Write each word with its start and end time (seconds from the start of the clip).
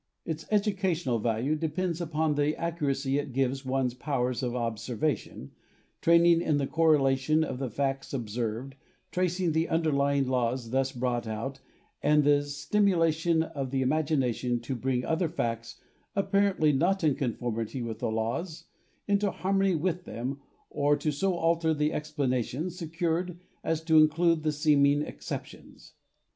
Its 0.25 0.47
educational 0.49 1.19
value 1.19 1.55
depends 1.55 2.01
upon 2.01 2.33
the 2.33 2.55
accuracy 2.55 3.19
it 3.19 3.33
gives 3.33 3.63
one's 3.63 3.93
powers 3.93 4.41
of 4.41 4.55
observation, 4.55 5.51
training 6.01 6.41
in 6.41 6.57
the 6.57 6.65
correlation 6.65 7.43
of 7.43 7.59
the 7.59 7.69
facts 7.69 8.11
observed, 8.11 8.73
tracing 9.11 9.51
the 9.51 9.69
underlying 9.69 10.25
laws 10.25 10.71
thus 10.71 10.91
brought 10.91 11.27
out, 11.27 11.59
and 12.01 12.23
the 12.23 12.43
stimulation 12.43 13.43
of 13.43 13.69
the 13.69 13.83
imagination 13.83 14.59
to 14.59 14.73
bring 14.75 15.05
other 15.05 15.29
facts, 15.29 15.79
apparently 16.15 16.71
not 16.73 17.03
in 17.03 17.13
conformity 17.13 17.83
with 17.83 17.99
the 17.99 18.09
laws, 18.09 18.63
into 19.07 19.29
harmony 19.29 19.75
with 19.75 20.05
them 20.05 20.39
or 20.71 20.95
to 20.97 21.11
so 21.11 21.35
alter 21.35 21.75
the 21.75 21.91
explana 21.91 22.43
tions 22.43 22.75
secured 22.75 23.39
as 23.63 23.83
to 23.83 23.99
include 23.99 24.41
the 24.41 24.51
seeming 24.51 25.03
exceptions. 25.03 25.93